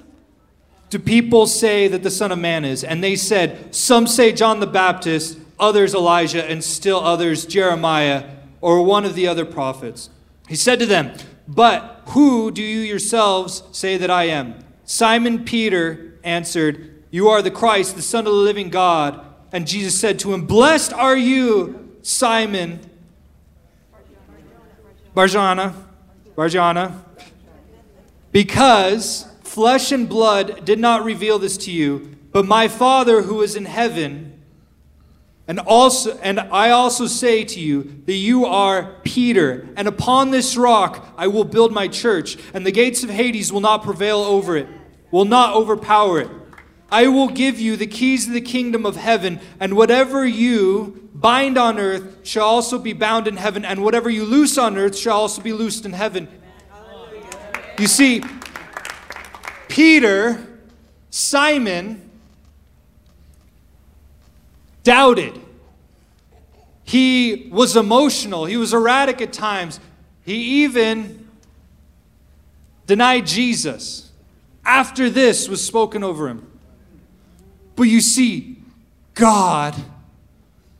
[0.92, 2.84] do people say that the Son of Man is?
[2.84, 8.26] And they said, Some say John the Baptist, others Elijah, and still others Jeremiah
[8.60, 10.10] or one of the other prophets.
[10.50, 11.16] He said to them,
[11.48, 14.60] But who do you yourselves say that I am?
[14.84, 19.26] Simon Peter answered, You are the Christ, the Son of the living God.
[19.54, 22.82] And Jesus said to him, Blessed are you, Simon
[25.16, 25.74] Barjana,
[26.36, 27.00] Barjana,
[28.34, 33.58] because Flesh and blood did not reveal this to you, but my Father who is
[33.58, 34.42] in heaven.
[35.46, 40.56] And also and I also say to you that you are Peter, and upon this
[40.56, 44.56] rock I will build my church, and the gates of Hades will not prevail over
[44.56, 44.70] it,
[45.12, 46.30] will not overpower it.
[46.90, 51.58] I will give you the keys of the kingdom of heaven, and whatever you bind
[51.58, 55.18] on earth shall also be bound in heaven, and whatever you loose on earth shall
[55.18, 56.30] also be loosed in heaven.
[57.78, 58.24] You see,
[59.72, 60.46] Peter,
[61.10, 62.10] Simon,
[64.84, 65.40] doubted.
[66.84, 68.44] He was emotional.
[68.44, 69.80] He was erratic at times.
[70.26, 71.26] He even
[72.86, 74.12] denied Jesus.
[74.66, 76.45] After this was spoken over him.
[77.78, 78.58] But you see,
[79.14, 79.74] God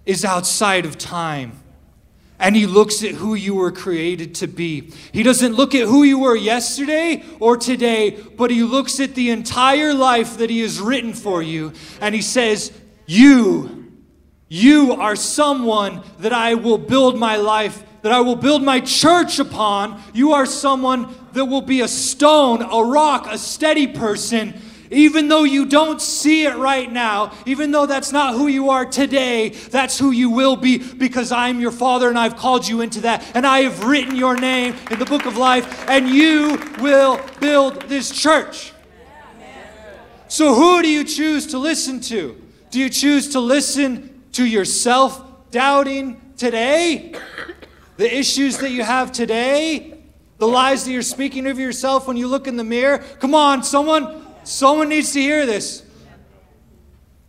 [0.06, 1.61] is outside of time
[2.42, 4.92] and he looks at who you were created to be.
[5.14, 9.30] He doesn't look at who you were yesterday or today, but he looks at the
[9.30, 11.72] entire life that he has written for you
[12.02, 12.72] and he says,
[13.06, 13.92] You,
[14.50, 19.38] you are someone that I will build my life, that I will build my church
[19.38, 20.02] upon.
[20.12, 24.60] You are someone that will be a stone, a rock, a steady person
[24.92, 28.86] even though you don't see it right now, even though that's not who you are
[28.86, 33.02] today, that's who you will be because I'm your Father and I've called you into
[33.02, 33.26] that.
[33.34, 37.84] And I have written your name in the book of life, and you will build
[37.84, 38.74] this church.
[40.28, 42.42] So, who do you choose to listen to?
[42.70, 47.14] Do you choose to listen to yourself doubting today?
[47.98, 50.00] The issues that you have today?
[50.38, 53.00] The lies that you're speaking of yourself when you look in the mirror?
[53.20, 55.84] Come on, someone, someone needs to hear this.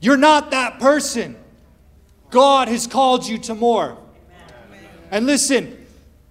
[0.00, 1.36] You're not that person.
[2.30, 3.98] God has called you to more.
[5.10, 5.86] And listen,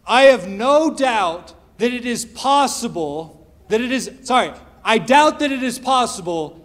[0.05, 4.51] I have no doubt that it is possible, that it is, sorry,
[4.83, 6.61] I doubt that it is possible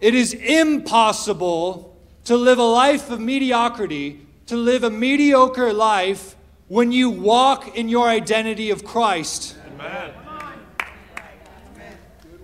[0.00, 6.36] it is impossible to live a life of mediocrity, to live a mediocre life
[6.68, 9.56] when you walk in your identity of Christ.
[9.74, 10.27] Amen.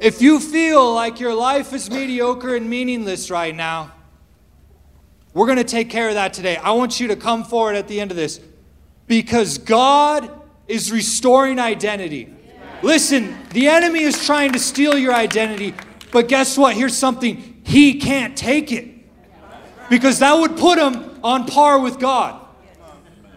[0.01, 3.93] If you feel like your life is mediocre and meaningless right now,
[5.33, 6.57] we're going to take care of that today.
[6.57, 8.41] I want you to come forward at the end of this
[9.07, 10.31] because God
[10.69, 12.33] is restoring identity.
[12.83, 15.75] Listen, the enemy is trying to steal your identity,
[16.13, 16.77] but guess what?
[16.77, 18.89] Here's something he can't take it
[19.89, 22.41] because that would put him on par with God.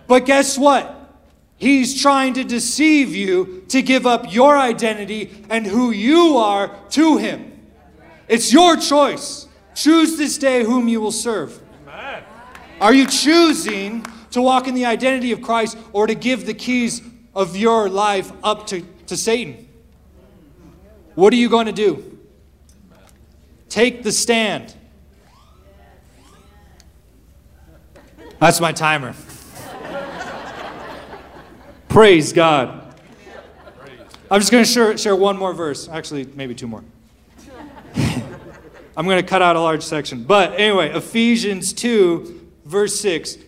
[0.08, 0.97] But guess what?
[1.58, 7.18] He's trying to deceive you to give up your identity and who you are to
[7.18, 7.68] him.
[8.28, 9.48] It's your choice.
[9.74, 11.60] Choose this day whom you will serve.
[12.80, 17.02] Are you choosing to walk in the identity of Christ or to give the keys
[17.34, 19.68] of your life up to, to Satan?
[21.16, 22.20] What are you going to do?
[23.70, 24.76] Take the stand.
[28.40, 29.16] That's my timer.
[31.98, 32.94] Praise God.
[34.30, 35.90] I'm just going to share, share one more verse.
[35.90, 36.84] Actually, maybe two more.
[38.96, 40.24] I'm going to cut out a large section.
[40.24, 43.40] But anyway, Ephesians 2, verse 6.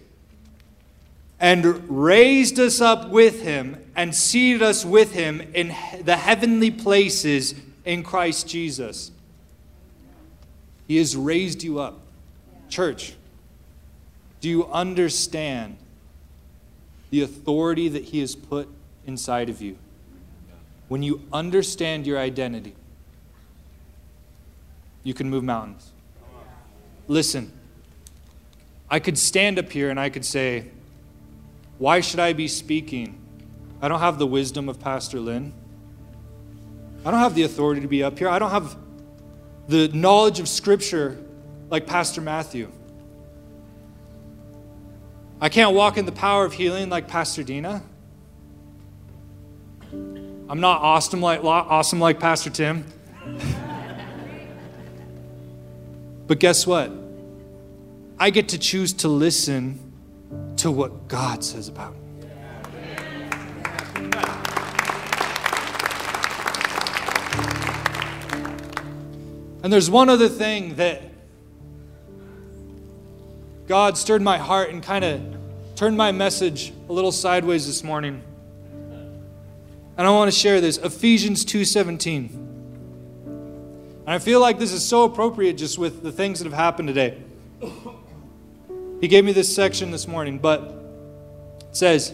[1.39, 5.67] And raised us up with him and seated us with him in
[6.01, 7.53] the heavenly places
[7.85, 9.11] in Christ Jesus
[10.87, 11.99] he has raised you up.
[12.67, 13.13] Church,
[14.41, 15.77] do you understand
[17.09, 18.67] the authority that He has put
[19.05, 19.77] inside of you?
[20.87, 22.75] When you understand your identity,
[25.03, 25.91] you can move mountains.
[27.07, 27.51] Listen,
[28.89, 30.65] I could stand up here and I could say,
[31.77, 33.19] Why should I be speaking?
[33.81, 35.53] I don't have the wisdom of Pastor Lynn.
[37.05, 38.27] I don't have the authority to be up here.
[38.27, 38.75] I don't have
[39.67, 41.17] the knowledge of Scripture
[41.69, 42.71] like Pastor Matthew.
[45.41, 47.81] I can't walk in the power of healing like Pastor Dina.
[49.91, 52.85] I'm not awesome like, awesome like Pastor Tim.
[56.27, 56.91] but guess what?
[58.19, 59.79] I get to choose to listen
[60.57, 61.99] to what God says about me.
[69.61, 71.01] And there's one other thing that
[73.69, 75.21] God stirred my heart and kind of
[75.75, 78.23] turned my message a little sideways this morning.
[79.95, 82.31] And I want to share this Ephesians 2:17.
[83.27, 86.87] And I feel like this is so appropriate just with the things that have happened
[86.87, 87.19] today.
[89.01, 90.61] He gave me this section this morning, but
[91.69, 92.11] it says,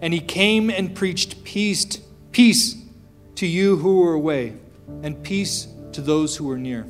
[0.00, 1.86] "And he came and preached peace
[2.32, 2.74] peace
[3.36, 4.54] to you who were away,
[5.04, 6.88] and peace to those who were near.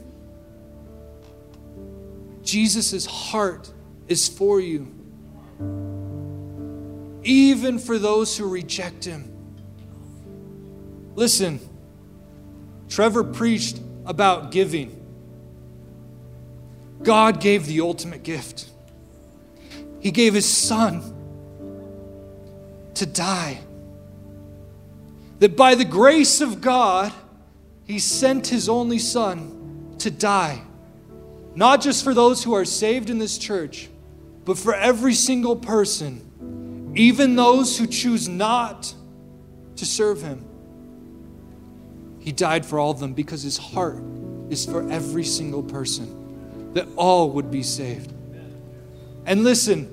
[2.42, 3.72] Jesus' heart
[4.08, 4.92] is for you,
[7.22, 9.32] even for those who reject him.
[11.14, 11.60] Listen,
[12.88, 15.02] Trevor preached about giving.
[17.02, 18.68] God gave the ultimate gift.
[20.00, 21.02] He gave his son
[22.94, 23.60] to die.
[25.40, 27.12] That by the grace of God,
[27.84, 30.62] he sent his only son to die.
[31.54, 33.88] Not just for those who are saved in this church,
[34.46, 38.94] but for every single person, even those who choose not
[39.74, 40.44] to serve him.
[42.20, 44.02] He died for all of them because his heart
[44.48, 48.12] is for every single person, that all would be saved.
[49.26, 49.92] And listen,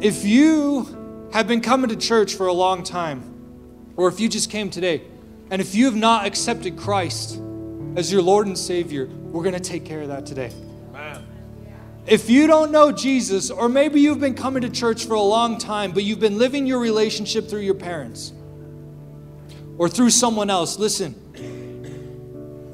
[0.00, 3.34] if you have been coming to church for a long time,
[3.94, 5.02] or if you just came today,
[5.50, 7.40] and if you have not accepted Christ
[7.94, 10.50] as your Lord and Savior, we're going to take care of that today.
[12.06, 15.58] If you don't know Jesus, or maybe you've been coming to church for a long
[15.58, 18.32] time, but you've been living your relationship through your parents
[19.76, 21.14] or through someone else, listen.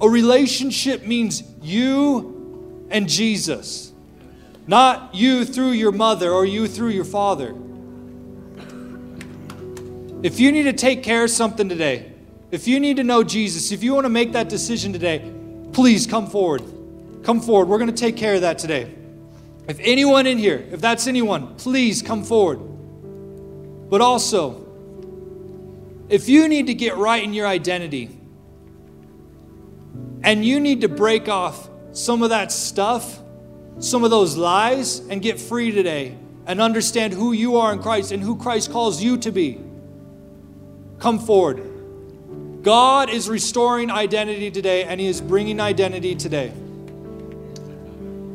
[0.03, 3.93] A relationship means you and Jesus,
[4.66, 7.55] not you through your mother or you through your father.
[10.22, 12.12] If you need to take care of something today,
[12.53, 15.33] If you need to know Jesus, if you want to make that decision today,
[15.72, 16.62] please come forward.
[17.24, 17.66] Come forward.
[17.66, 18.95] We're going to take care of that today.
[19.69, 22.59] If anyone in here, if that's anyone, please come forward.
[23.89, 24.67] But also,
[26.09, 28.11] if you need to get right in your identity
[30.23, 33.21] and you need to break off some of that stuff,
[33.79, 38.13] some of those lies, and get free today and understand who you are in Christ
[38.13, 39.61] and who Christ calls you to be,
[40.99, 42.63] come forward.
[42.63, 46.53] God is restoring identity today and He is bringing identity today.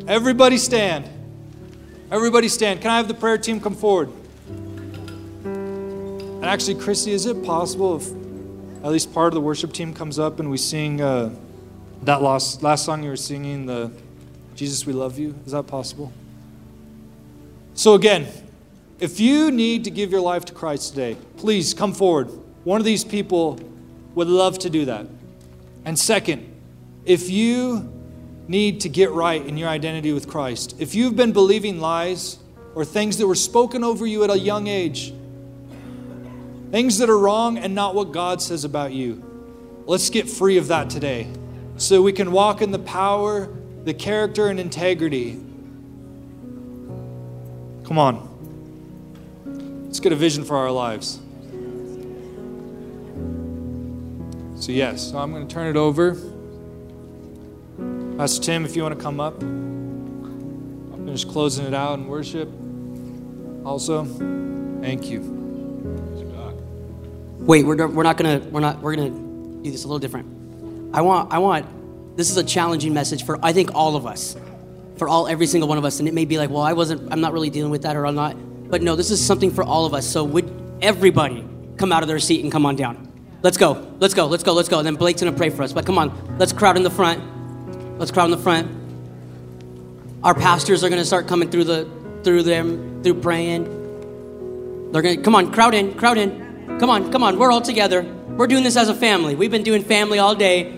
[0.08, 1.10] Everybody stand.
[2.10, 2.80] Everybody stand.
[2.80, 4.10] Can I have the prayer team come forward?
[5.44, 8.08] And actually, Christy, is it possible if
[8.82, 11.36] at least part of the worship team comes up and we sing uh,
[12.04, 13.92] that last, last song you were singing, the
[14.56, 15.36] Jesus, we love you?
[15.46, 16.14] Is that possible?
[17.74, 18.28] So, again,
[19.02, 22.30] if you need to give your life to Christ today, please come forward.
[22.64, 23.60] One of these people
[24.16, 25.08] would love to do that.
[25.84, 26.56] And second,
[27.04, 27.97] if you
[28.48, 30.76] need to get right in your identity with Christ.
[30.80, 32.38] If you've been believing lies
[32.76, 35.14] or things that were spoken over you at a young age,
[36.72, 39.24] things that are wrong and not what God says about you,
[39.86, 41.28] let's get free of that today
[41.78, 43.50] so we can walk in the power,
[43.84, 45.34] the character, and integrity.
[47.86, 48.24] Come on.
[49.86, 51.20] Let's get a vision for our lives.
[54.60, 56.18] So, yes, so I'm going to turn it over.
[58.18, 62.50] Pastor Tim, if you want to come up, I'm just closing it out in worship.
[63.64, 64.06] Also,
[64.82, 65.20] thank you.
[67.38, 70.26] Wait, we're, we're not gonna we're not we're gonna do this a little different.
[70.96, 74.36] I want I want this is a challenging message for I think all of us,
[74.98, 76.00] for all every single one of us.
[76.00, 78.08] And it may be like, well, I wasn't I'm not really dealing with that or
[78.08, 78.36] I'm not.
[78.68, 80.08] But no, this is something for all of us.
[80.08, 80.52] So would
[80.82, 81.48] everybody
[81.78, 83.14] come out of their seat and come on down?
[83.44, 84.80] Let's go, let's go, let's go, let's go.
[84.80, 85.72] And then Blake's gonna pray for us.
[85.72, 87.37] But come on, let's crowd in the front.
[87.98, 88.70] Let's crowd in the front.
[90.24, 91.90] Our pastors are going to start coming through the
[92.24, 94.92] through them through praying.
[94.92, 96.78] They're going to come on, crowd in, crowd in.
[96.80, 97.40] Come on, come on.
[97.40, 98.04] We're all together.
[98.04, 99.34] We're doing this as a family.
[99.34, 100.72] We've been doing family all day.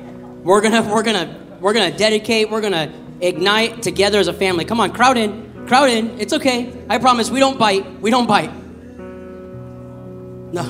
[0.43, 2.89] We're going to we're going to we're going to dedicate, we're going to
[3.19, 4.63] ignite together as a family.
[4.63, 5.67] Come on, crowd in.
[5.67, 6.19] Crowd in.
[6.21, 6.73] It's okay.
[6.89, 7.99] I promise we don't bite.
[7.99, 8.51] We don't bite.
[10.53, 10.63] No.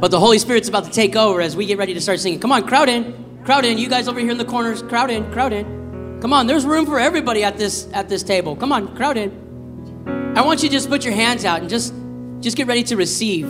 [0.00, 2.40] But the Holy Spirit's about to take over as we get ready to start singing.
[2.40, 3.25] Come on, crowd in.
[3.46, 3.78] Crowd in.
[3.78, 6.18] You guys over here in the corners, crowd in, crowd in.
[6.20, 8.56] Come on, there's room for everybody at this at this table.
[8.56, 10.34] Come on, crowd in.
[10.36, 11.94] I want you to just put your hands out and just
[12.40, 13.46] just get ready to receive.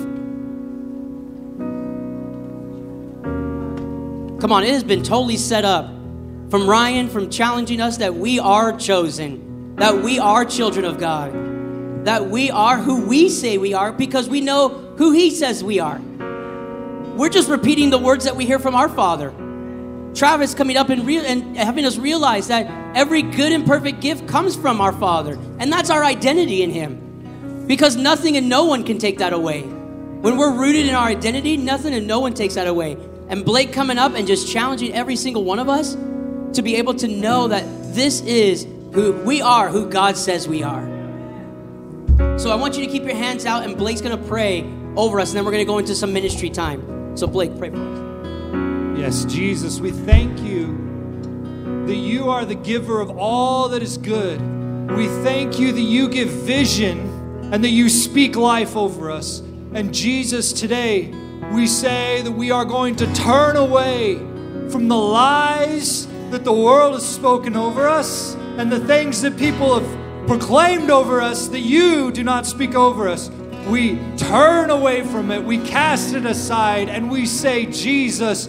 [4.39, 5.87] Come on, it has been totally set up
[6.51, 12.05] from Ryan from challenging us that we are chosen, that we are children of God,
[12.05, 14.69] that we are who we say we are because we know
[14.99, 15.99] who he says we are.
[17.17, 19.33] We're just repeating the words that we hear from our Father.
[20.17, 24.27] Travis coming up and, re- and having us realize that every good and perfect gift
[24.27, 27.65] comes from our Father, and that's our identity in Him.
[27.67, 29.63] Because nothing and no one can take that away.
[29.63, 32.97] When we're rooted in our identity, nothing and no one takes that away.
[33.29, 35.95] And Blake coming up and just challenging every single one of us
[36.55, 37.65] to be able to know that
[37.95, 38.65] this is
[38.95, 40.87] who we are, who God says we are.
[42.39, 44.65] So I want you to keep your hands out, and Blake's gonna pray
[44.97, 47.17] over us, and then we're gonna go into some ministry time.
[47.17, 48.06] So, Blake, pray for us.
[48.97, 54.41] Yes, Jesus, we thank you that you are the giver of all that is good.
[54.91, 57.01] We thank you that you give vision
[57.53, 59.41] and that you speak life over us.
[59.75, 61.13] And Jesus, today
[61.53, 64.17] we say that we are going to turn away
[64.71, 69.79] from the lies that the world has spoken over us and the things that people
[69.79, 73.31] have proclaimed over us that you do not speak over us.
[73.69, 78.49] We turn away from it, we cast it aside, and we say, Jesus,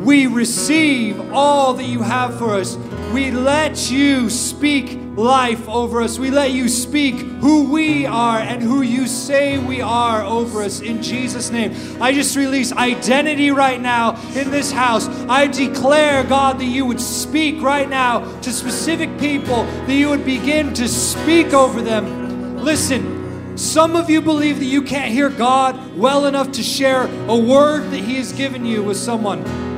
[0.00, 2.76] we receive all that you have for us.
[3.12, 6.18] We let you speak life over us.
[6.18, 10.80] We let you speak who we are and who you say we are over us
[10.80, 11.74] in Jesus' name.
[12.00, 15.06] I just release identity right now in this house.
[15.28, 20.24] I declare, God, that you would speak right now to specific people, that you would
[20.24, 22.64] begin to speak over them.
[22.64, 27.36] Listen, some of you believe that you can't hear God well enough to share a
[27.36, 29.69] word that He has given you with someone.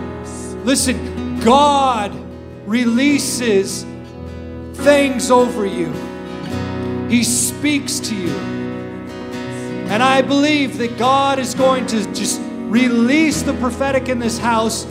[0.65, 2.15] Listen, God
[2.67, 3.85] releases
[4.75, 5.93] things over you,
[7.09, 8.35] He speaks to you.
[9.91, 14.85] And I believe that God is going to just release the prophetic in this house,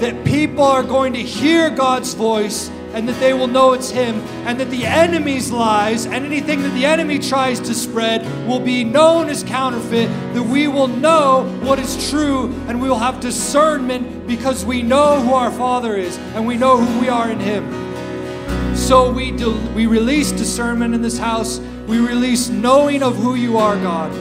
[0.00, 4.16] that people are going to hear God's voice and that they will know it's Him,
[4.44, 8.82] and that the enemy's lies and anything that the enemy tries to spread will be
[8.82, 14.26] known as counterfeit, that we will know what is true, and we will have discernment
[14.26, 18.76] because we know who our Father is and we know who we are in Him.
[18.76, 19.30] So we,
[19.76, 21.60] we release discernment in this house.
[21.86, 24.12] We release knowing of who you are, God.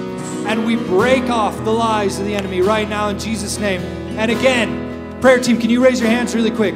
[0.48, 3.82] And we break off the lies of the enemy right now in Jesus' name.
[4.20, 6.76] And again, prayer team, can you raise your hands really quick?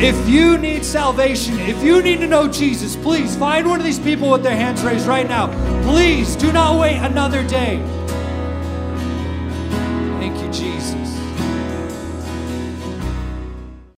[0.00, 3.98] If you need salvation, if you need to know Jesus, please find one of these
[3.98, 5.48] people with their hands raised right now.
[5.82, 7.97] Please do not wait another day.